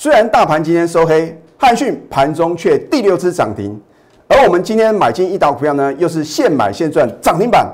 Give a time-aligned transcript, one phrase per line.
[0.00, 3.76] 虽然大盘今天收黑，汉讯盘中却第六次涨停，
[4.28, 7.66] 而我们今天买进一档股票呢，又是现买现赚涨停板，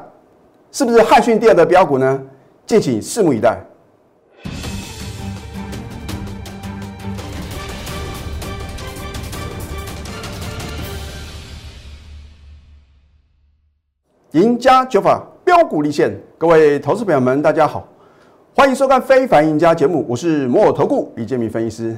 [0.72, 2.18] 是不是汉讯第二的标股呢？
[2.64, 3.62] 敬请拭目以待。
[14.30, 17.86] 赢家九法标股立现，各位投资朋友们，大家好，
[18.56, 21.94] 欢迎收看《非凡赢家》节目，我是摩尔投顾李建明分析师。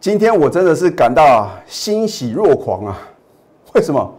[0.00, 2.98] 今天我真的是感到欣喜若狂啊！
[3.74, 4.14] 为什么？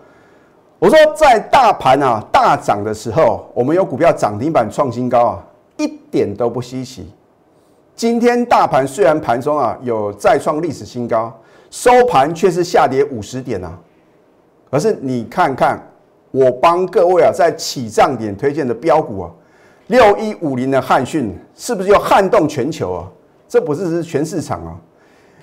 [0.77, 5.43] 我说在大盘啊大涨的时候，我们有股票涨停板创新高啊，
[5.77, 7.11] 一点都不稀奇。
[7.95, 11.35] 今天大盘虽然盘中啊有再创历史新高，
[11.71, 13.75] 收盘却是下跌五十点啊。
[14.69, 15.81] 可是你看看。
[16.33, 19.29] 我帮各位啊，在起涨点推荐的标股啊，
[19.87, 23.03] 六一五零的汉讯是不是又撼动全球啊？
[23.49, 24.71] 这不是是全市场啊，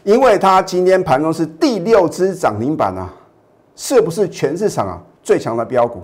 [0.08, 3.12] 因为它今天盘中是第六只涨停板啊，
[3.76, 6.00] 是不是全市场啊最强的标股？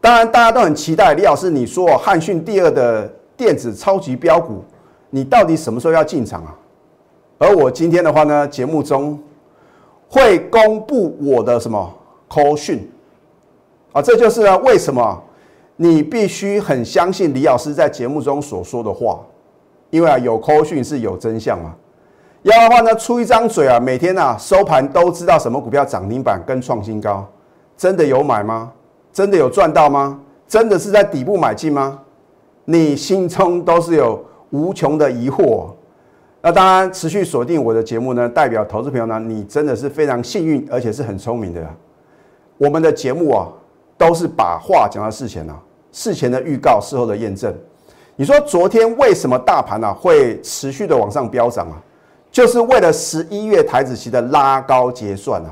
[0.00, 4.64] 当然，大家都很期待李老师你说汉讯第二的电子超级标股，
[5.10, 6.52] 你到底什么时候要进场啊？
[7.38, 9.16] 而我今天的话呢，节目中
[10.08, 11.94] 会公布我的什么
[12.28, 12.90] call 讯。
[13.92, 15.22] 啊，这就是呢，为什么
[15.76, 19.20] 你必须很相信李老师在节目中所说的话，
[19.90, 21.76] 因为啊，有扣讯是有真相嘛。
[22.42, 27.26] 要的话呢，出一张嘴啊，每天啊收盘都知道什么股票涨停板跟创新高，
[27.76, 28.72] 真的有买吗？
[29.12, 30.20] 真的有赚到吗？
[30.46, 32.00] 真的是在底部买进吗？
[32.64, 35.66] 你心中都是有无穷的疑惑。
[36.40, 41.66] 那当然，持续锁定我的节目呢，代表投资朋友呢，你真的是非常幸运，而且是很聪明的。
[42.56, 43.48] 我们的节目啊。
[43.98, 45.58] 都是把话讲到事前啊，
[45.90, 47.52] 事前的预告，事后的验证。
[48.14, 51.74] 你说昨天为什么大盘呢会持续的往上飙涨啊？
[52.30, 55.50] 就是为了十一月台子期的拉高结算啊。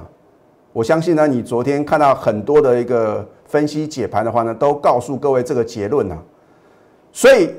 [0.72, 6.19] 我相信呢，你昨天看到很多的一个分析解盘的话呢，都告诉各位这个结论啊。
[7.12, 7.50] 所以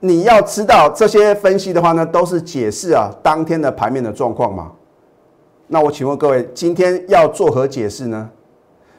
[0.00, 4.72] 你要知道这些分析的话呢，都是解释啊当天的盘面的状况嘛。
[5.68, 8.28] 那我请问各位，今天要作何解释呢？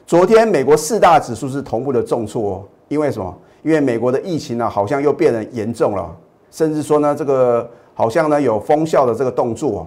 [0.06, 3.36] 昨天美国四大指数是同步的重挫哦，因为什么？
[3.62, 6.16] 因为美国的疫情呢，好像又变得严重了，
[6.50, 9.86] 甚至说呢，这个好像呢有封校的这个动作。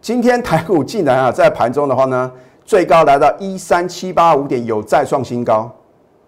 [0.00, 2.30] 今天台股竟然啊，在盘中的话呢，
[2.64, 5.70] 最高来到一三七八五点，有再创新高，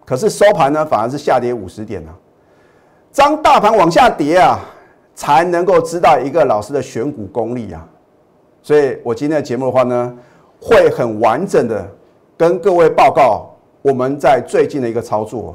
[0.04, 2.10] 可是收盘呢，反而是下跌五十点呢。
[3.14, 4.58] 当大盘往下跌啊，
[5.14, 7.86] 才能够知道一个老师的选股功力啊。
[8.62, 10.14] 所以我今天的节目的话呢，
[10.60, 11.86] 会很完整的。
[12.36, 13.50] 跟各位报告，
[13.82, 15.54] 我们在最近的一个操作，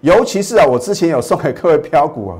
[0.00, 2.38] 尤其是啊，我之前有送给各位标股啊，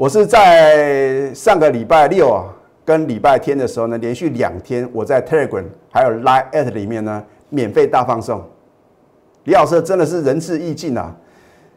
[0.00, 2.48] 我是在上个礼拜六啊，
[2.86, 8.42] 跟礼拜天的时候呢，连续两天我在 Telegram 还有 Line at 里面呢，免费大放送。
[9.44, 11.14] 李老师真的是仁至义尽啊！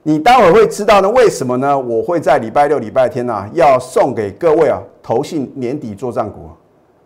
[0.03, 1.78] 你待会会知道呢，为什么呢？
[1.78, 6.47] 我会在礼拜六、礼拜天呢，要送给各位啊，投信年底做账股，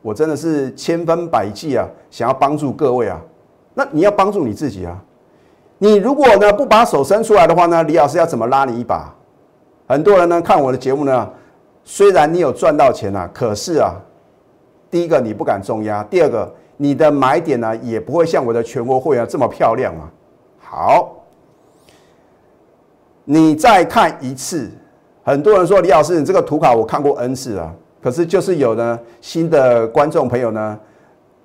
[0.03, 3.19] 我真的是千分百计啊，想要帮助各位啊。
[3.73, 4.95] 那你要帮助你自己啊！
[5.79, 9.11] 你如果呢不把手伸出来的话呢，李老师要怎么拉你一把？
[9.87, 11.29] 很多人呢看我的节目呢，
[11.83, 13.95] 虽然你有赚到钱啊，可是啊，
[14.91, 20.11] 第一个你不敢重压，第二个你的买点呢也不会像我的全国会员这么漂亮啊。
[20.59, 21.15] 好，
[23.23, 24.69] 你再看一次，
[25.23, 30.79] 很多人说李老师你这个图卡我看过 N 次啊，可是就是有呢新的观众朋友呢。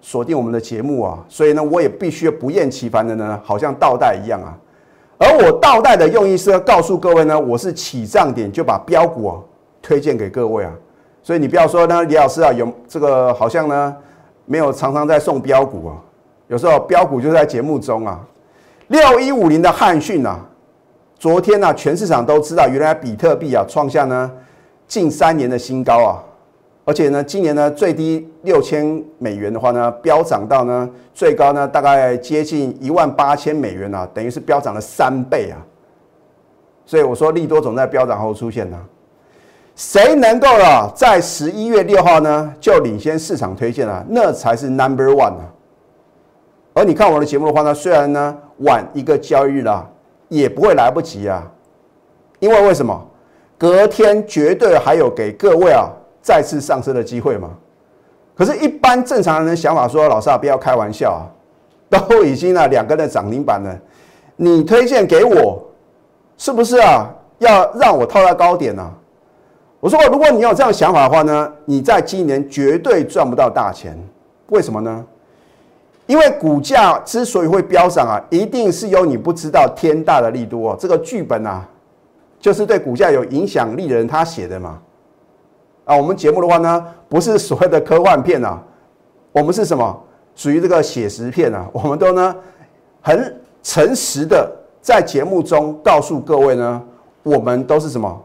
[0.04, 4.58] 锁定我们的节目啊，所以呢，我也必须不厌其烦的呢，好像倒带一样啊。
[5.22, 9.36] 而我倒带的用意是要告诉各位呢，我是起涨点就把标股啊
[9.80, 10.72] 推荐给各位啊。
[11.22, 13.96] 所以你不要说呢，李老师啊有这个好像呢
[14.46, 15.94] 没有常常在送标股啊，
[16.48, 18.18] 有时候标股就在节目中啊。
[18.88, 20.40] 六一五零的汉讯啊，
[21.16, 24.28] 昨天呢全市场都知道，原来比特币啊创下呢
[24.88, 26.18] 近三年的新高啊。
[26.84, 35.62] 而且呢，今年呢最低六千美元的话呢，飙涨到呢最高呢大概接近一万八千美元啊，等于是飙涨了三倍啊。
[36.84, 38.76] 所以我说利多总在飙涨后出现呢。
[39.76, 45.54] 谁能够啊在十一月六号呢就领先市场推荐啊，那才是 number one 啊。
[46.74, 49.88] 而你看我的节目的话呢，虽然呢晚一个交易日啦，
[50.28, 51.48] 也不会来不及啊。
[52.40, 53.08] 因为为什么？
[53.56, 55.88] 隔天绝对还有给各位啊。
[56.22, 57.50] 再次上升的机会吗？
[58.34, 61.28] 可是，一般正常人的想法说：“老师啊，不要开玩笑啊，
[62.08, 63.78] 都已经啊两个的涨停板了，
[64.36, 65.62] 你推荐给我，
[66.38, 67.10] 是不是啊？
[67.38, 68.90] 要让我套在高点呢？”
[69.80, 73.98] 我说，如果你有这样想法的话呢，你在今年绝对赚不到大钱。
[74.48, 75.04] 为什么呢？
[76.06, 80.76] 因为股价之所以会飙涨啊，一定是有你不知道天大的力度哦。
[80.78, 81.68] 这个剧本啊，
[82.40, 84.80] 就是对股价有影响力的人他写的嘛。
[85.84, 88.62] 啊，我们节目的话呢，不是所谓的科幻片啊，
[89.32, 90.02] 我们是什么？
[90.34, 91.68] 属于这个写实片啊。
[91.72, 92.34] 我们都呢
[93.00, 94.50] 很诚实的
[94.80, 96.82] 在节目中告诉各位呢，
[97.22, 98.22] 我们都是什么？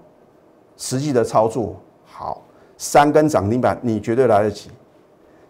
[0.77, 1.75] 实际的操作
[2.06, 2.42] 好，
[2.77, 4.69] 三根涨停板你绝对来得及，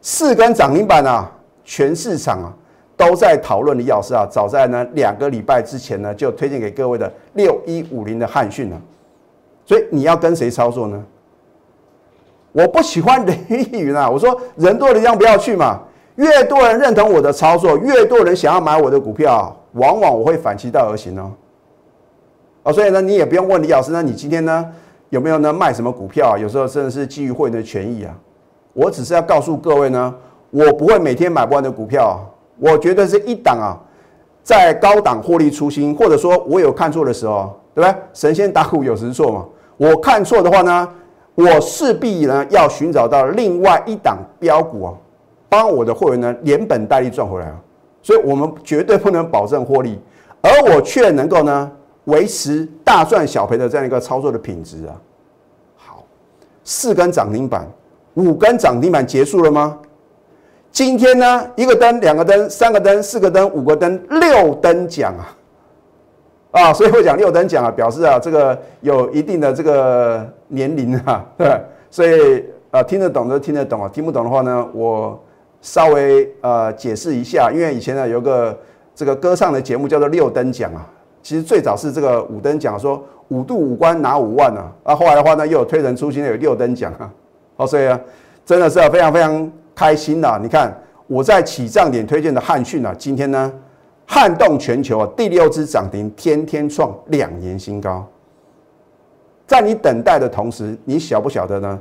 [0.02, 1.30] 四根涨停板啊，
[1.66, 2.54] 全市场啊
[2.96, 4.26] 都在讨论的要事啊。
[4.26, 8.82] 早在呢两个礼拜之前呢，就推荐给各位的六一五零的汉讯了。
[9.66, 11.06] 所以你要跟谁操作呢？
[12.58, 15.80] 我不喜欢人云亦云啊， 我说人多的地方不要去嘛。
[16.16, 21.32] 越多人认同我的操作，越多人想要买我的股票，往往我会反其道而行哦。
[22.64, 24.66] 哦，所以呢，你也不用问李老师，那你今天呢？
[25.10, 25.54] 有没有呢？
[25.54, 26.36] 卖什么股票？
[26.36, 28.12] 有时候真的是基于会员的权益啊。
[28.74, 30.12] 我只是要告诉各位呢，
[30.50, 32.20] 我不会每天买不完的股票。
[32.58, 33.78] 我觉得是一档啊，
[34.42, 37.96] 在高档获利初心，或者说我有看错的时候，对不对？
[38.14, 39.46] 神仙打虎有时错嘛。
[39.78, 40.90] 我看错的话呢，
[41.38, 44.94] 我势必呢要寻找到另外一档标股啊，
[45.48, 47.56] 帮我的会员呢连本带利赚回来啊。
[48.02, 49.98] 所以我们绝对不能保证获利，
[50.42, 51.72] 而我却能够呢。
[52.08, 54.96] 维持大赚小赔的这样一个操作的品质啊，
[55.76, 56.06] 好，
[56.64, 57.68] 四根涨停板，
[58.14, 59.78] 五根涨停板结束了吗？
[60.72, 65.36] 今天呢，一个灯、两个灯、三个灯、四个灯、五个灯、六灯奖啊，
[66.52, 71.62] 啊，所以我讲六等奖啊，表示啊，这个有一定的这个年龄啊，对，
[71.92, 75.20] 所以呃，听得懂的听得懂啊，听不懂的话呢，我
[75.62, 78.58] 稍微呃解释一下，因为以前呢有个
[78.96, 80.88] 这个歌唱的节目叫做六等奖啊。
[81.22, 87.12] 其实最早是这个五等奖，说五度五关拿五万啊，啊，后来的话呢，又有推陈出新的有六等奖啊，
[87.58, 88.00] 哦，所以啊，
[88.46, 90.40] 真的是啊非常非常开心的。
[90.42, 90.74] 你看
[91.08, 93.52] 我在起涨点推荐的汉讯啊，今天呢
[94.08, 98.04] 撼动全球啊，第六只涨停，天天创两年新高。
[99.46, 101.80] 在你等待的同时，你晓不晓得呢？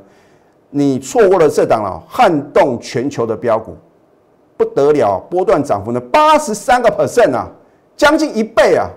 [0.71, 3.77] 你错过了这档啊，撼动全球的标股，
[4.57, 7.49] 不得了，波段涨幅呢八十三个 percent 啊，
[7.97, 8.91] 将近一倍啊。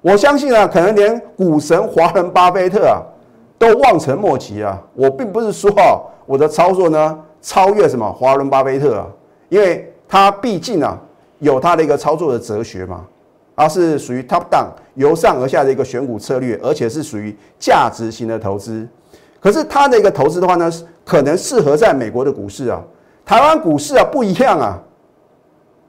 [0.00, 3.02] 我相信啊，可能连股神华人巴菲特啊
[3.58, 4.82] 都望尘莫及啊。
[4.94, 9.06] 我并不是说啊，我的操作呢超越什么华伦巴菲特啊，
[9.50, 10.98] 因为他毕竟啊
[11.44, 13.04] 有他的一个操作的哲学嘛，
[13.54, 18.88] 而是属于 top down 由上而下的一个选股策略，而且是属于价值型的投资。
[19.38, 20.68] 可是他的一个投资的话呢，
[21.04, 22.82] 可能适合在美国的股市啊，
[23.24, 24.82] 台湾股市啊不一样啊，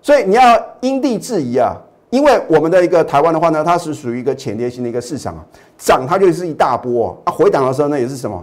[0.01, 1.75] 所以你要因地制宜啊。
[2.11, 5.43] 因为我们的一个台湾的话呢，它是属于一个潜跌型的一个市场啊，
[5.77, 8.41] 涨它就是一大波啊，回档的时候呢也是什么，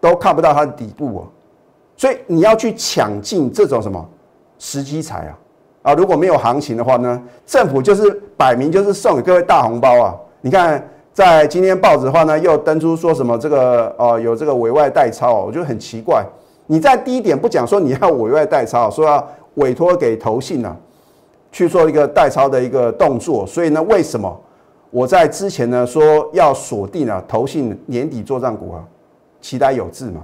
[0.00, 1.22] 都看不到它的底部啊，
[1.96, 4.08] 所以你要去抢进这种什么
[4.58, 5.36] 时机财啊
[5.82, 10.14] 啊，如果没有行情的话呢，政府就是摆明就是送给各位大红包啊！
[10.42, 16.24] 你看在今天报纸的话呢，又登出说什么这个呃有这个委外代抄，我觉得很奇怪，
[16.66, 20.76] 你在低点不讲说你要委外代抄，说要委托给投信呢？
[21.52, 24.40] 去做一个代抄的一个动作，所以呢，为什么
[24.90, 28.84] 我在之前呢说要锁定啊投信年底做账股啊，
[29.40, 30.20] 期待有志嘛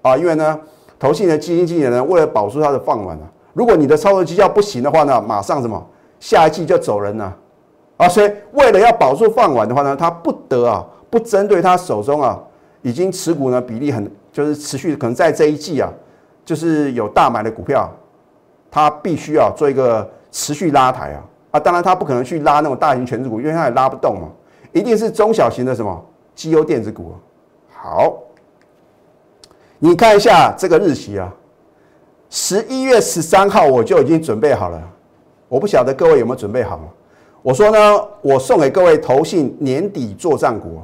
[0.00, 0.58] 啊，因为呢
[0.98, 5.84] 投信的基金经理人为了保住他的饭碗啊，如果你的操作绩效不行的话呢，马上什么
[6.20, 7.36] 下一季就走人了
[7.96, 12.40] 啊，所以为了要保住饭碗的话呢，他不得啊不针对他手中啊
[12.82, 15.92] 已经持股呢比例很就是持续可能在这一季啊
[16.44, 17.90] 就是有大买的股票，
[18.70, 20.08] 他必须要做一个。
[20.34, 21.60] 持续拉抬啊啊！
[21.60, 24.26] 当然，他不可能去拉那种大型全值股，因为他也拉不动嘛。
[24.72, 26.02] 一定是中小型的什么
[26.34, 27.14] 绩优电子股。
[27.70, 28.14] 好，
[29.78, 31.30] 你看一下这个日期啊，
[32.34, 34.82] 十一月十三号我就已经准备好了。
[35.50, 36.80] 我不晓得各位有没有准备好？
[37.42, 37.78] 我说呢，
[38.22, 40.80] 我送给各位投信年底做战股。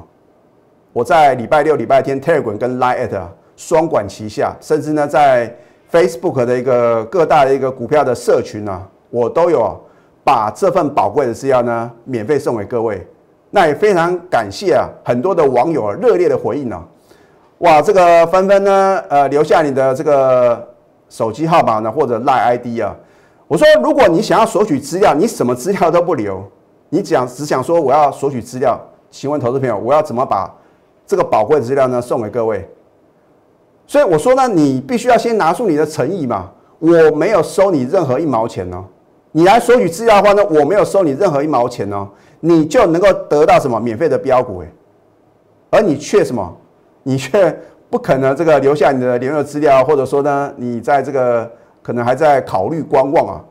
[0.93, 3.09] 我在礼拜六、礼拜天，Telegram 跟 Line
[3.55, 5.51] 双管齐下，甚至呢，在
[5.91, 8.87] Facebook 的一个各大的一个股票的社群啊。
[9.09, 9.75] 我都有
[10.23, 13.07] 把这份宝贵的资料呢，免费送给各位。
[13.49, 16.87] 那也非常感谢啊，很多的网友热烈的回应啊，
[17.57, 20.67] 哇，这个纷纷呢，呃，留下你的这个
[21.09, 22.95] 手机号码呢，或者赖 ID 啊。
[23.47, 26.43] 我说，如果你想要索取资料，你什么资料都不留，
[26.89, 30.53] 你讲只想说我要索取资料，请问投资朋友，我要怎么把
[31.07, 32.69] 这个宝贵的资料呢送给各位？
[33.87, 38.85] 所以我说呢，你必须要先拿出你的诚意嘛，我没有收你任何一毛钱哦。
[39.31, 42.07] 你来索取资料的话呢，我没有收你任何一毛钱哦，
[42.39, 44.67] 你就能够得到什么免费的标股哎，
[45.71, 46.55] 而你却什么，
[47.01, 53.41] 你却不可能这个留下你的联络资料，或者说呢，你在这个可能还在考虑观望啊。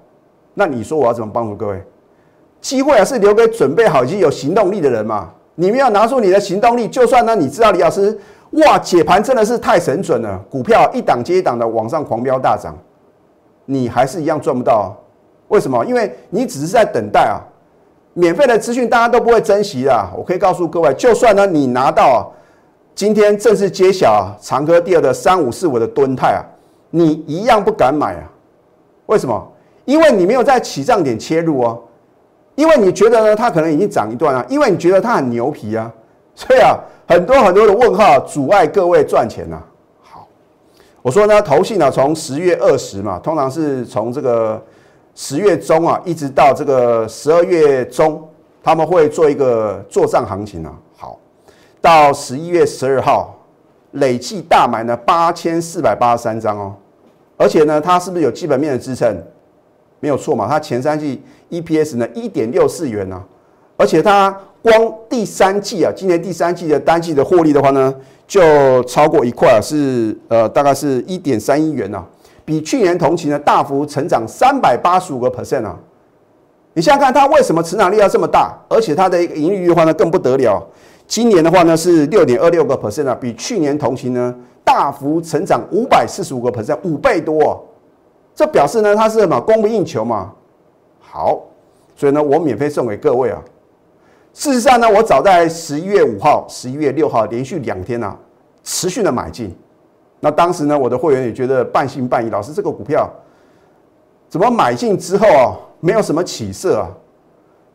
[0.55, 1.83] 那你说我要怎么帮助各位？
[2.61, 5.31] 机会啊是留给准备好已经有行动力的人嘛。
[5.57, 8.17] 你们要拿出你的行动力，就算呢你知道李老师
[8.53, 12.77] 哇解盘真的是太神准了，股票一档接一档的往上狂飙大涨，
[13.65, 14.97] 你还是一样赚不到。
[15.49, 15.85] 为什么？
[15.85, 17.43] 因为你只是在等待啊。
[18.15, 20.11] 免费的资讯大家都不会珍惜的。
[20.17, 22.33] 我可以告诉各位，就算呢你拿到，
[22.99, 26.43] 今天正式揭晓啊，长科第二的三五四五的吨泰啊，
[26.91, 28.29] 你一样不敢买啊。
[29.07, 29.53] 为什么？
[29.85, 31.81] 因为你没有在起涨点切入哦。
[32.57, 35.89] 因为你觉得呢，它可能已经涨一段了，因为你觉得它很牛皮啊，
[36.35, 36.77] 所以啊，
[37.07, 39.63] 很多很多的问号阻碍各位赚钱呐。
[40.03, 40.27] 好，
[41.01, 44.61] 我说呢，投信呢，从十月二十嘛，通常是从这个
[45.15, 48.29] 十月中啊，一直到这个十二月中，
[48.61, 50.73] 他们会做一个做账行情啊。
[51.81, 53.35] 到十一月十二号，
[53.93, 56.75] 累计大买呢八千四百八十三张哦，
[57.37, 59.17] 而且呢，它是不是有基本面的支撑？
[60.01, 61.21] 没有错嘛，它前三季
[61.51, 63.23] EPS 呢一点六四元呢，
[63.77, 64.31] 而且它
[64.63, 64.73] 光
[65.09, 67.93] 第三季啊，今年第三季的单季的获利的话呢，
[68.27, 72.05] 就超过一块啊，是呃大概是一点三亿元呐，
[72.45, 75.77] 比去年同期呢大幅成长三百八十五个 percent 啊。
[76.75, 78.57] 你想想看，它为什么成长力要这么大？
[78.69, 80.65] 而且它的一个盈利率的话呢更不得了，
[81.09, 87.67] 今年的话呢是六点二六个 percent 啊，比去年同期呢大幅成长五百四十五个 percent，五倍多。
[88.35, 90.31] 这表示呢，它是什么供不应求嘛？
[91.01, 91.41] 好，
[91.97, 93.43] 所以呢，我免费送给各位啊。
[94.35, 98.17] 事实上呢，我早在十一月五号、十一月六号连续两天啊，
[98.63, 99.57] 持续的买进。
[100.21, 103.11] 那当时呢，我的会员也觉得半信半疑，老师这个股票
[104.29, 106.89] 怎么买进之后啊，没有什么起色啊？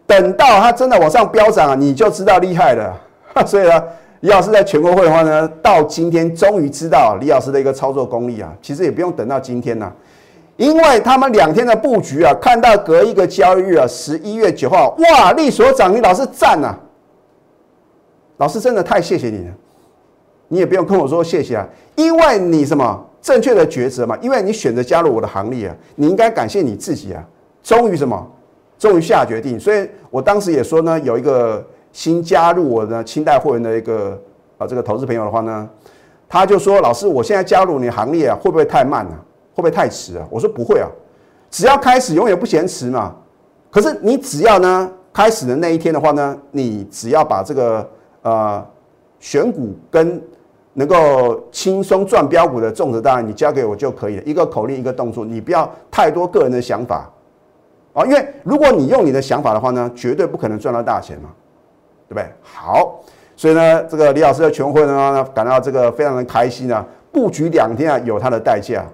[0.06, 2.96] 等到它真的往上飙涨啊，你就知道厉害了。
[3.46, 3.84] 所以呢，
[4.22, 8.54] 李老师在全国会的话呢，到今天终于知道李老师的一个操作功力啊。
[8.62, 9.92] 其实也不用等到今天呐。
[10.56, 16.75] 因为他们两天的布局啊，看到隔一个交易日啊，十一月九号，哇，利所长，你，老师赞呐！
[18.38, 19.54] 老师真的太谢谢你了，
[20.50, 27.24] 你也不用跟我说谢谢啊，因为你什么正确的抉择嘛，因为你选择加入我的行列啊，你应该感谢你自己啊，
[27.63, 28.32] 终于什么，
[28.78, 34.22] 终于下决定，所以我当时也说呢，有一个新加入我的清代会员的一个
[34.58, 35.70] 啊这个投资朋友的话呢，
[36.28, 39.12] 他就说，老师，我现在加入你行列啊，会不会太慢了？
[39.54, 40.28] 会不会太迟啊？
[40.32, 40.90] 我说不会啊，
[41.52, 43.16] 只要开始永远不嫌迟嘛。
[43.70, 47.88] 可是你只要呢开始的那一天的话呢，你只要把这个
[48.24, 48.66] 呃
[49.20, 50.20] 选股跟
[50.74, 54.24] 能够轻松赚标股的种植大任你交给我就可以了。
[54.26, 57.08] 一个口令一个动作，你不要太多个人的想法
[57.94, 61.30] 啊，因为如果你用你的想法的话呢，绝对不可能赚到大钱嘛，
[62.13, 62.32] 对不对？
[62.43, 63.00] 好，
[63.36, 68.86] 所以呢，这个李老师的全会呢感到这个非常的开心啊，布局两天啊有它的代价。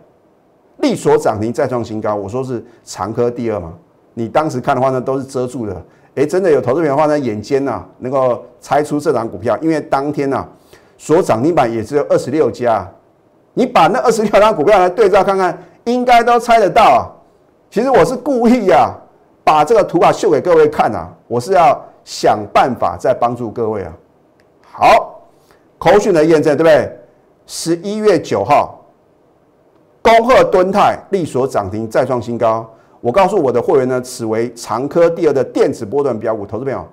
[0.78, 3.74] 力所涨停再创新高，我说是长科第二嘛？
[4.14, 5.76] 你当时看的话呢，都是遮住的。
[6.16, 10.48] 哎，真的有投资者的话呢，眼尖呐，能够猜出这档股票，因为当天呐，
[10.98, 12.90] 所涨停板也只有二十六家。
[13.54, 17.12] 你把那二十六张股票来对照看看，应该都猜得到啊。
[17.70, 18.90] 其实我是故意呀，
[19.44, 23.94] 把这个图啊秀给各位看啊，我是要想办法再帮助各位啊。
[24.62, 25.22] 好，
[25.78, 27.00] 口讯的验证对不对？
[27.46, 28.76] 十一月九号。
[30.02, 32.66] 恭贺敦泰力所涨停再创新高。
[33.02, 36.46] 我告诉我的会员呢，此为长科第二的电子波段标股。
[36.46, 36.86] 投资朋友，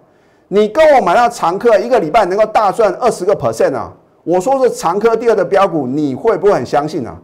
[0.48, 3.92] 你跟我买到长科一个礼拜能够大赚二十个 percent 啊！
[4.24, 7.16] 我说是长科第二的标股，你会不会很相信啊？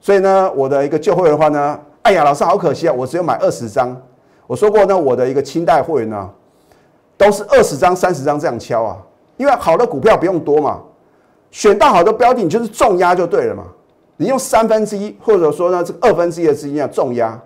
[0.00, 3.96] 所以呢，我的一个旧会员的话呢，哎呀，老师好可惜啊，我只有买二十张。
[4.46, 6.30] 我说过呢，我的一个清代会员呢，
[7.22, 8.96] 都是二十张、三十张这样敲啊，
[9.36, 10.80] 因为好的股票不用多嘛，
[11.52, 13.62] 选到好的标的，你就是重压就对了嘛。
[14.16, 17.40] 你用三分之一，或者说呢，这个二分之一的资金要重压，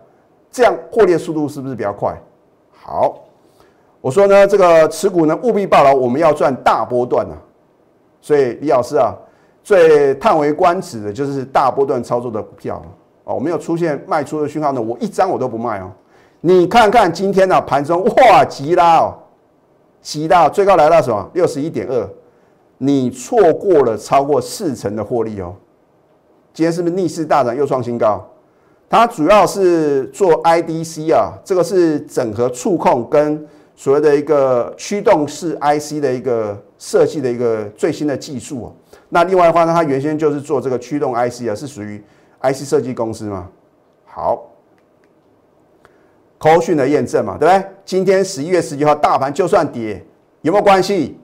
[0.51, 2.19] 这样获利速度是不是比较快？
[2.73, 3.25] 好，
[4.01, 7.37] 我说呢，这个持股呢务必报牢，我们要赚大波段啊。
[8.23, 9.15] 所以李老师啊，
[9.63, 12.83] 最叹为观止的就是大波段操作的股票
[13.25, 15.91] 哦，我没有出现卖出的讯号呢，我一张我都不卖哦。
[16.41, 19.15] 你看看今天呢盘中哇急拉哦，
[20.07, 22.09] 急到最高来到什么六十一点二，
[22.79, 25.53] 你错过了超过四成的获利哦。
[26.55, 28.25] 今天是不是逆势大涨又创新高？
[28.89, 33.45] 它主要是做 IDC 啊，这个是整合触控跟
[33.75, 38.73] 所谓的一个驱动式 IC 的一个设计的一个最新的技术啊。
[39.09, 42.01] 那另外的话呢，它原先就是做这个驱动 IC 啊，是属于
[42.43, 43.49] IC 设计公司嘛。
[44.05, 44.41] 好，
[46.39, 47.69] 口讯的验证嘛，对不对？
[47.85, 50.05] 今天十一月十九号大盘就算跌，
[50.43, 51.19] 有没有关系？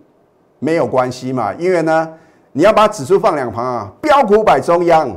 [0.59, 2.09] 没有关系嘛，因为呢。
[2.55, 5.11] 你要把指数放两旁啊，标股摆中央。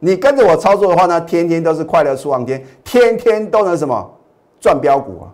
[0.00, 4.14] 你跟着我操作的话呢，天天都是快乐出望天，天天都能什么
[4.60, 5.32] 赚标股啊？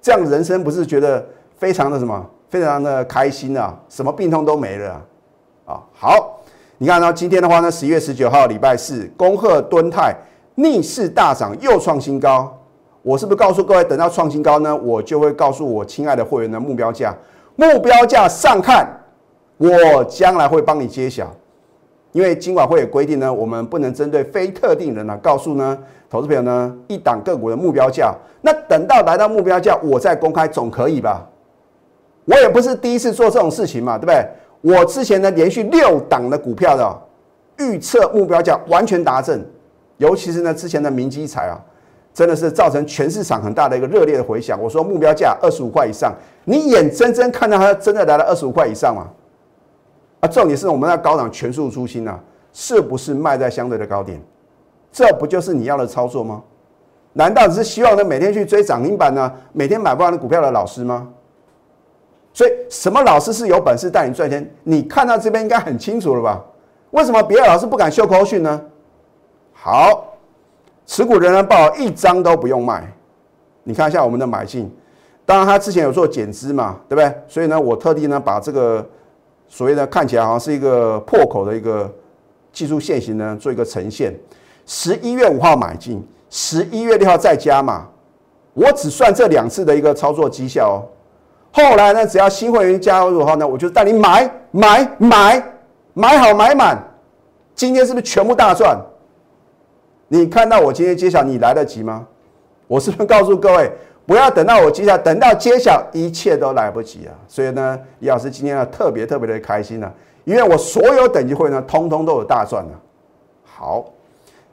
[0.00, 3.76] 这样人生不是觉得非常的什么，非常的开心啊？
[3.88, 5.04] 什么病痛都没了
[5.64, 5.82] 啊？
[5.92, 6.40] 好，
[6.78, 10.14] 你看呢，今天的话呢，十一月十九号礼拜四，恭贺敦泰
[10.54, 12.56] 逆势大涨，又创新高。
[13.02, 17.14] 我是不是告诉各位，等到创新高呢，我就会告诉我亲爱的会员的目标价，
[17.56, 18.86] 目标价上看，
[19.56, 21.30] 我将来会帮你揭晓。
[22.12, 25.78] 因为金管会有规定呢，我们不能针对非特定人呢，告诉呢
[26.10, 28.12] 投资朋友呢一档个股的目标价。
[28.42, 31.26] 那等到来到目标价，我再公开总可以吧？
[32.24, 34.26] 我也不是第一次做这种事情嘛，对不对？
[34.60, 37.02] 我之前呢连续六档的股票的
[37.58, 39.42] 预测目标价完全达正，
[39.98, 41.60] 尤其是呢之前的明基彩啊，
[42.12, 44.60] 真的是造成全市场很大的一个热烈的回响。
[44.60, 46.12] 我说目标价二十五块以上，
[46.44, 49.06] 你眼睁睁看到它真的来了二十五块以上吗？
[50.20, 52.18] 啊，重点是我们那高档全数出清啊，
[52.52, 54.20] 是不是卖在相对的高点？
[54.92, 56.42] 这不就是你要的操作吗？
[57.12, 61.08] 难道只是希望呢每天去追涨停板呢，每天买不完的股票的老师吗？
[62.32, 64.48] 所以什么老师是有本事带你赚钱？
[64.62, 66.44] 你看到这边应该很清楚了吧？
[66.90, 68.60] 为什么别的老师不敢秀口讯呢？
[69.52, 70.09] 好，
[70.86, 72.90] 持股仍然报一张都不用卖。
[73.64, 74.70] 你看一下我们的买进，
[75.24, 77.12] 当然他之前有做减资嘛，对不对？
[77.28, 78.86] 所以呢，我特地呢把这个。
[79.52, 81.92] 所谓的看起来好像是一个破口的一个
[82.52, 84.16] 技术线型呢，做一个呈现。
[84.64, 87.84] 十一月五号买进，十一月六号再加码。
[88.54, 90.86] 我只算这两次的一个操作绩效哦。
[91.50, 95.42] 后来呢，只要新会员加入的话呢，我就带你买买买
[95.94, 96.78] 买好买满。
[97.56, 98.80] 今天是不是全部大赚？
[100.12, 102.04] 你看到我今天揭晓，你来得及吗？
[102.66, 103.70] 我是不是告诉各位？
[104.04, 107.14] 不要等到我揭晓，等到揭晓，一切都来不及啊！
[107.28, 109.92] 所以呢，李老师今天呢特别特别的开心呢，
[110.24, 112.70] 因为我所有等级会呢，通通都有大赚了。
[113.44, 113.84] 好，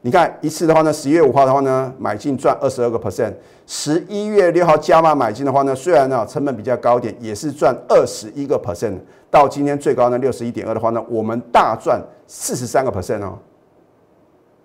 [0.01, 3.31] 你看一次的话呢，十一月五号的话呢，买进赚二十二个 percent；
[3.65, 8.99] 十一月六号加码买进的话呢，虽然呢成本比较高一点，也是赚二十一个 percent。
[9.31, 13.39] 到今天最高呢六十一点二的话呢，我们大赚四十三个 percent 哦。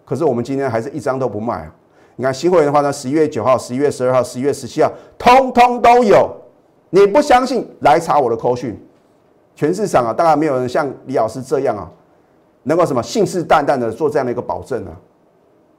[0.05, 1.75] 可是我们今天还是一张都不卖啊！
[2.17, 6.31] 你看新会员的话呢，十一月九号、十一月十二号、十一月十七号，通通都有。
[6.91, 8.79] 你不相信，来查我的扣讯。
[9.55, 11.91] 全市场啊，当然没有人像李老师这样啊，
[12.65, 14.93] 能够什么信誓旦旦的做这样的一个保证啊。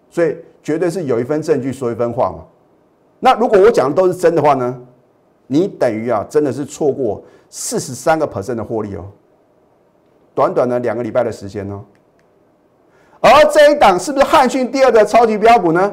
[0.09, 2.45] 所以绝对是有一份证据说一分话嘛。
[3.19, 4.81] 那如果我讲的都是真的话呢，
[5.47, 9.05] 你等于啊，真的是错过四十三个 percent 的获利哦。
[10.35, 11.79] 短短的两个礼拜的时间呢，
[13.23, 15.89] 而这一档是不是汉讯第二的超级标股呢？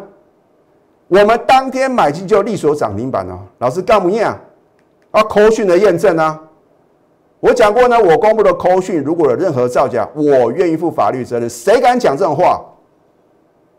[1.07, 4.40] 我们当天买进就立所涨停板哦，老师干不验啊？
[5.12, 6.40] 啊，扣讯的验证啊，
[7.38, 11.49] 我讲过呢，我公布的扣讯如果有任何造假，我愿意负法律责任。
[11.49, 12.61] 谁敢讲这种话？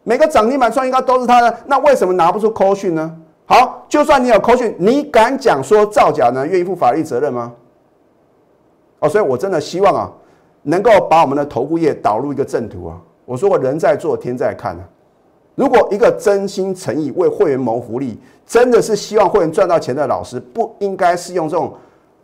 [0.04, 3.18] 每个涨停板创新高都是他的，那为什么拿不出扣讯呢？
[3.46, 6.48] 好，就算你有扣讯，你敢讲说造假呢？
[6.48, 7.52] 愿意负法律责任吗？
[9.00, 10.12] 哦，所以我真的希望啊，
[10.64, 12.98] 能够把我们的投顾业导入一个正途啊。
[13.32, 14.84] 我说过，人在做，天在看啊。
[15.56, 21.74] 如果一个真心诚意为会员谋福利，真的是希望会员赚到钱的老师，不应该是用这种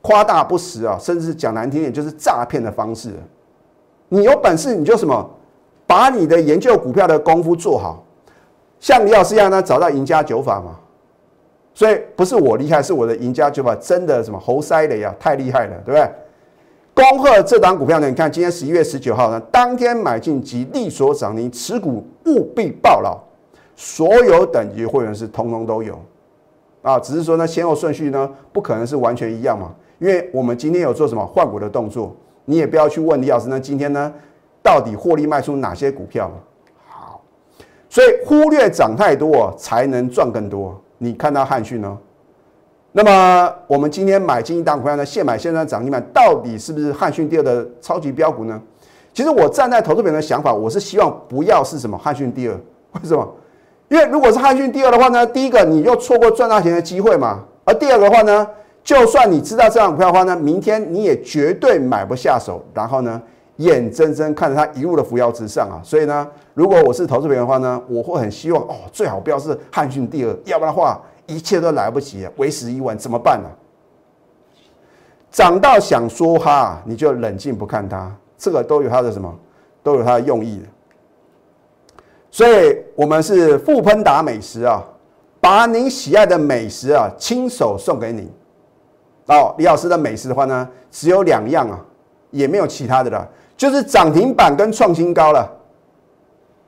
[0.01, 3.13] 夸大不实啊，甚至是讲难听点就是诈骗的方式。
[4.09, 5.25] 你有本事你就什么，
[5.85, 8.03] 把你的研究股票的功夫做好，
[8.77, 10.75] 像李老师一样呢，找到赢家九法嘛。
[11.73, 16.11] 所以不是我厉害，是我的赢家九法真的什么猴塞雷啊，太厉害了，对不对？
[16.97, 18.09] 恭贺这档股票呢！
[18.09, 23.15] 你看，今天十一月十九号呢，当天买进即利所涨停，持股务必报牢。
[23.75, 25.99] 所有等级会员是通通都有
[26.81, 29.75] 啊，只是说呢，先后顺序呢不可能是完全一样嘛。
[29.99, 34.11] 因为我们今天有做什么换股的动作，你也不要去问李老师呢，今天呢
[34.63, 36.31] 到底获利卖出哪些股票？
[36.87, 37.21] 好，
[37.87, 40.75] 所以忽略涨太多才能赚更多。
[40.97, 41.95] 你看到汉讯呢？
[42.97, 48.59] 那么我们今天买进一档股票呢，现买现赚涨停板，到底是不是汉讯第二的超级标股呢？
[49.13, 52.59] 其实我站在投资者的想法，我是希望不要是什么汉讯第二，
[52.93, 53.35] 为什么？
[53.89, 58.47] 因为如果是汉讯第二的话呢，第一个你又错过赚大钱的机会嘛，而第二个话呢，
[58.83, 63.21] 就算你知道这档股票的话呢，明天你也绝对买不下手，然后呢，
[63.57, 65.77] 眼睁睁看着它一路的扶摇直上啊！
[65.83, 70.99] 所以呢，如果我是投资者的话呢，我会很希望哦，最好不要是汉讯第二，要不然的话。
[71.27, 73.49] 一切都来不及，为时已晚，怎么办呢？
[75.29, 79.31] 涨到想说哈，你就冷静不看它，这个都有它的什么，
[79.83, 80.65] 都有它的用意的。
[82.31, 84.83] 所以，我们是富喷达美食啊，
[85.39, 88.31] 把您喜爱的美食啊，亲手送给你。
[89.27, 91.79] 哦，李老师的美食的话呢，只有两样啊，
[92.31, 95.51] 也没有其他的了，就是涨停板跟创新高了。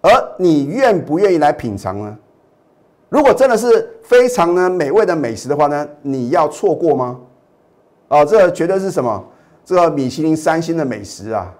[0.02, 2.17] 而你愿不愿意来品尝呢？
[3.10, 7.19] 如果真的是非常呢美味的美食的话呢，你要错过吗？
[8.08, 9.24] 哦，这绝对是什么？
[9.65, 11.54] 这个米其林三星的美食啊！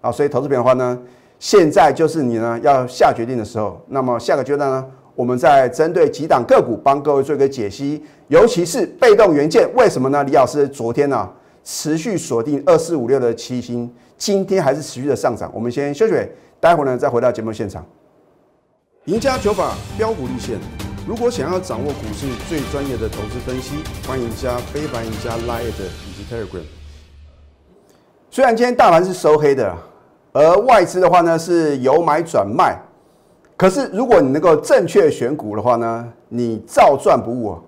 [0.00, 0.98] 啊，所以投资品的话呢，
[1.38, 3.80] 现在就是你呢要下决定的时候。
[3.88, 10.24] 那么下个阶段呢，我们再针对几档个股帮各位做一个解析，尤其是被动元件，为什么呢？
[10.24, 11.28] 李老师昨天呢
[11.62, 15.48] 持续锁定二四五六的七星，今天还是持续的上涨。
[15.54, 16.14] 我们先休息，
[16.58, 17.84] 待会儿呢再回到节目现场。
[19.06, 20.56] 赢家九法标股立线，
[21.08, 23.74] 如果想要掌握股市最专业的投资分析，
[24.06, 26.62] 欢迎加非凡、赢家 Line 以及 Telegram。
[28.30, 29.76] 虽然今天大盘是收黑的。
[30.32, 32.80] 而外资的话呢，是由买转卖。
[33.56, 37.58] 可是如果你能够正确选股的话呢，你照赚不误。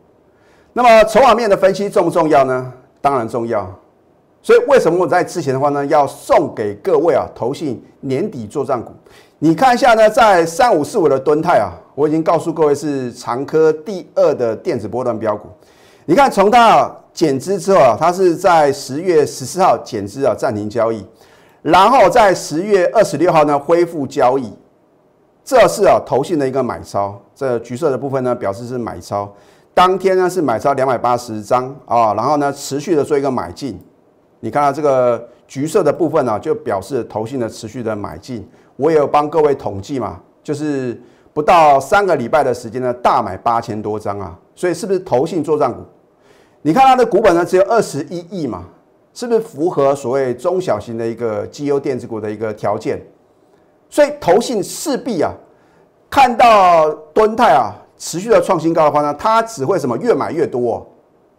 [0.72, 2.72] 那么筹码面的分析重不重要呢？
[3.00, 3.68] 当然重要。
[4.40, 8.92] 所以为什么我在之前的话呢，要送给各位啊，投信年底做账股？
[9.44, 15.50] 你看一下呢，在三五四五的吨泰啊，我已经告诉各位是长科第二的电子波段标股。
[16.06, 21.06] 你看从它减资之后啊，它是在十月十四号减资啊，暂停交易。
[21.60, 24.50] 然后在十月二十六号呢恢复交易，
[25.44, 29.30] 这是啊投信的一个买超，这橘色的部分呢表示是买超，
[29.74, 33.78] 当天呢是买超两百八十张啊，然后呢持续的做一个买进，
[34.40, 41.00] 你看到这个橘色的部分呢就表示投信的持续的买进，我也有帮各位统计嘛，就是
[41.32, 45.80] 不到三个礼拜的时间呢大买八千多张啊，所以是不是投信做账股？
[46.62, 48.64] 你看它的股本呢只有二十一亿嘛。
[49.16, 53.00] 是不是符合所谓中小型的一个绩优电子股的一个条件？
[53.88, 55.32] 所以投信势必啊，
[56.10, 60.84] 看到敦泰啊持续的创新高的话呢，它只会什么越买越多，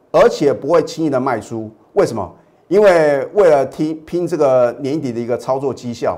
[0.09, 1.69] 而且不会轻易的卖出。
[1.95, 2.33] 为什么？
[2.69, 6.17] 因为为了拼拼这个年底的一个操作绩效。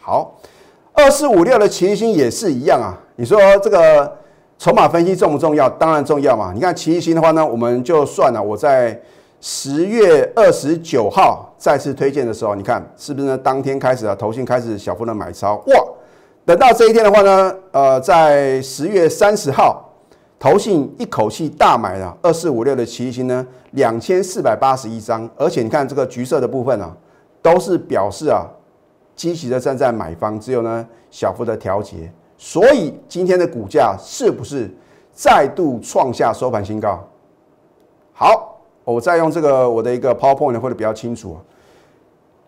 [0.00, 0.36] 好，
[0.92, 2.98] 二四五六的齐星也是一样啊。
[3.16, 4.16] 你说这个
[4.58, 5.68] 筹码分析重不重要？
[5.68, 6.52] 当然重要嘛。
[6.54, 9.00] 你看齐星的话呢，我们就算了，我在。
[9.42, 13.38] 十月二十九号再次推荐的时候，你看是不是呢？
[13.38, 15.74] 当天开始啊，投信开始小幅的买超哇！
[16.44, 19.82] 等到这一天的话呢，呃，在十月三十号，
[20.38, 26.94] 投信一口气大买了二四五六的奇星呢，两千四百八十一张，而且你看这个橘色的部分啊，
[27.40, 28.44] 都是表示啊，
[29.20, 34.74] 积极的站在买方，只有呢小幅的调节，所以今天的股价是不是
[35.12, 37.06] 再度创下收盘新高？
[38.14, 38.46] 好。
[38.82, 41.36] 我再用这个我的一个 PowerPoint 会的比较清楚。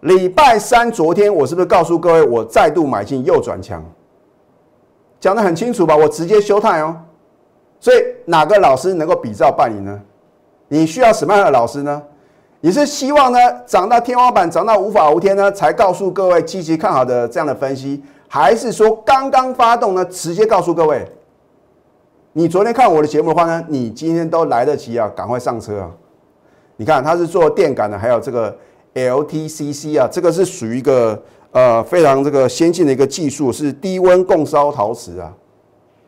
[0.01, 3.85] 礼拜三昨天我是不是告诉各位我再度买进右转强？
[5.21, 5.95] 讲的很清楚吧？
[5.95, 6.97] 我直接休态哦。
[7.79, 10.01] 所以哪个老师能够比照办理呢？
[10.69, 12.03] 你需要什么样的老师呢？
[12.65, 21.05] 你是希望呢涨到天花板涨到无法无天呢才告诉各位积极看好的这样的分析，还是说刚刚发动呢直接告诉各位？
[22.33, 25.91] 你昨天看我的节目的话呢，你今天都来得及啊，赶快上车啊！
[26.77, 28.57] 你看，它是做电感的，还有这个
[28.95, 31.21] LTCC 啊，这个是属于一个
[31.51, 35.35] 呃非常这个先进的一个技术，是低温共烧陶瓷啊。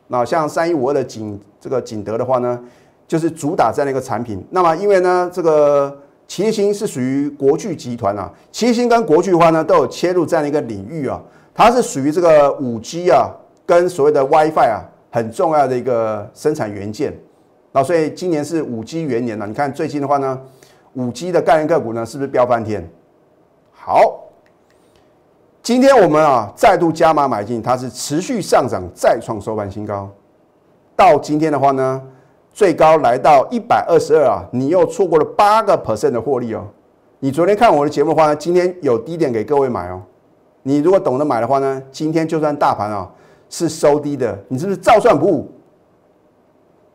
[0.07, 2.61] 那像三一五二的景这个景德的话呢，
[3.09, 4.41] 就是主打这样的一个产品。
[4.51, 5.95] 那么因为呢，这个
[6.27, 11.21] 奇星是属于国巨集团啊，奇星跟国巨的话呢都有切入这样的一个领域啊，
[11.55, 13.31] 它是属于这个五 G 啊
[13.67, 17.17] 跟所谓的 WiFi 啊很重要的一个生产元件。
[17.73, 20.41] 那所以今年是五 G 元年了，你看最近的话呢，
[20.95, 22.89] 五 G 的概念个股呢是不是飙翻天？
[23.73, 24.25] 好，
[25.63, 30.11] 今天我们啊再度加码买进，它是持续上涨，再创收盘新高。
[30.97, 32.03] 到今天的话呢，
[32.55, 36.65] 最高来到一百二十二啊，你又错过了八个 percent 的获利哦。
[37.19, 40.01] 你昨天看我的节目的话呢，今天有低点给各位买哦。
[40.63, 43.11] 你如果懂得买的话呢，今天就算大盘啊
[43.51, 45.51] 是收低的，你是不是照赚不误？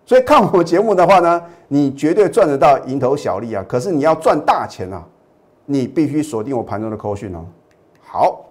[0.05, 3.63] 所以看我节目的话呢，你绝对赚得到蝇头小利啊！
[3.67, 5.03] 可是你要赚大钱啊，
[5.65, 7.45] 你必须锁定我盘中的扣讯哦。
[8.01, 8.45] 好，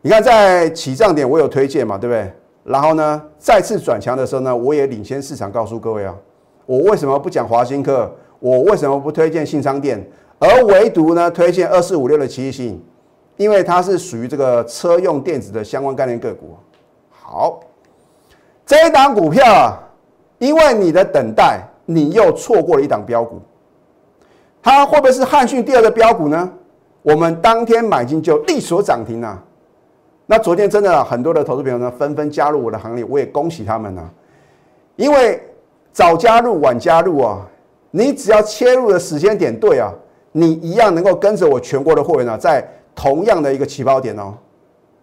[0.00, 2.32] 你看在起涨点我有推荐嘛，对不对？
[2.66, 6.14] 然后呢，再次转强的时候呢，我也领先市场告诉各位啊，
[6.66, 8.12] 我为什么不讲华新科？
[8.40, 10.04] 我为什么不推荐信商店？
[10.38, 12.82] 而唯独呢推荐二四五六的奇异性，
[13.36, 16.56] 因为它是属于这个车用电子的相关概念个股。
[17.10, 17.60] 好，
[18.66, 19.82] 这一档股票啊。
[20.38, 23.40] 因为你的等待，你又错过了一档标股，
[24.62, 26.52] 它会不会是汉讯第二的标股呢？
[27.00, 29.42] 我们当天买进就立所涨停啊！
[30.26, 34.10] 那昨天真的很多的投资朋友呢，纷纷加入我的行列，我也恭喜他们呢。
[34.96, 35.40] 因为
[35.92, 37.46] 早加入晚加入啊，
[37.92, 39.92] 你只要切入的时间点对啊，
[40.32, 44.34] 你一样能够跟着我全国的会员呢，在同样的一个起跑点哦。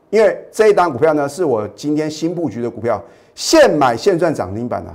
[0.10, 3.02] 因为这一档股票呢，是我今天新布局的股票，
[3.34, 4.92] 现买现赚涨停板啊。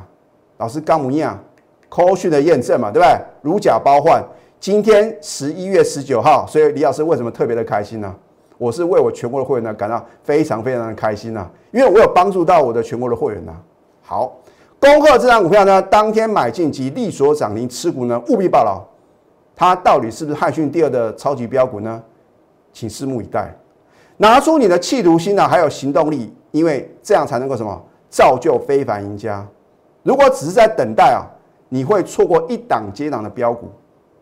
[0.59, 1.43] 老师刚模样，
[1.89, 3.19] 科讯的验证嘛，对不对？
[3.41, 4.23] 如假包换。
[4.61, 8.15] 今天十一月十九号，所以李老师为什么特别的开心呢？
[8.59, 13.53] 我是为我全国的会员呢感到非常非常的开心呐，因为我有帮助到我的全国的会员呐。
[14.03, 14.37] 好，
[14.81, 18.83] 恭贺这张股票呢，当天买进及利所涨停持股呢，务必报牢。
[19.55, 22.03] 它到底是不是汉讯第二的超级标股呢？
[22.73, 23.55] 请拭目以待。
[24.17, 29.47] 拿出你的企图心呢，还有行动力，因为这样才能够什么造就非凡赢家。
[30.03, 31.23] 如果只是在等待啊，
[31.69, 33.69] 你会错过一档接档的标股。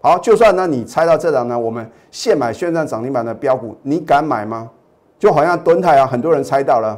[0.07, 4.71] 好，就算呢，你猜到这档呢，我们现买现赚涨停板的标股，你敢买吗？
[5.19, 6.97] 就好像敦泰啊，很多人猜到了，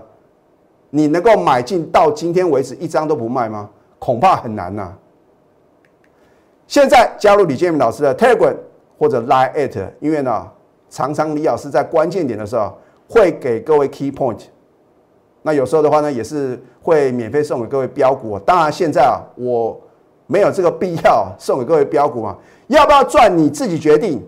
[0.91, 3.71] 你能够买进到今天为止一张都不卖吗？
[3.99, 4.93] 恐怕很难呐。
[6.67, 8.55] 现在加入李建明老师的 Telegram
[8.99, 10.47] 或者 Line at，因为呢，
[10.91, 12.77] 常常李老师在关键点的时候
[13.09, 14.41] 会给各位 key point，
[15.41, 18.39] 那有时候的话呢，也是会免费送给各位标股。
[18.41, 19.81] 当然现在啊，我
[20.29, 22.39] 没有这个必要送给各位标股嘛。
[22.69, 23.37] 要不要赚？
[23.37, 24.25] 你自己决定。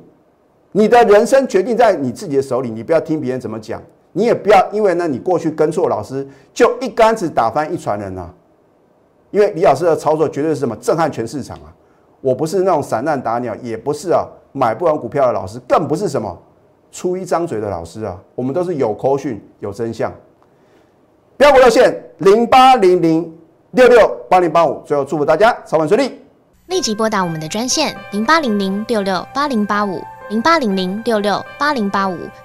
[0.73, 3.83] 你的人生决定在你自己的手里，你不要听别人怎么讲，
[4.13, 8.33] 你也不要因为呢你过去跟错老师，就一竿子打翻一船人啊。
[9.31, 11.75] 因为李老师的操作绝对是什么震撼全市场啊！
[12.21, 16.37] 我不是那种散弹打鸟，也不是啊买不完股票的老师，更不是什么
[16.91, 18.21] 出一张嘴的老师啊。
[18.35, 20.13] 我们都是有口讯、有真相。
[21.37, 23.39] 标股热线零八零零
[23.73, 26.21] 六六八零八五，最后祝福大家操盘顺利。
[26.67, 32.19] 立即拨打我们的专线零八零零六六八零八五零八零零六六八零八五